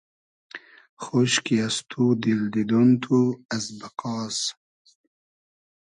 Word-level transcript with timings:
خۉشکی 1.03 1.55
از 1.67 1.75
تو 1.89 2.03
دیل 2.21 2.41
دیدۉن 2.53 2.89
تو 3.03 3.17
از 3.55 3.65
بئقاس 3.79 4.37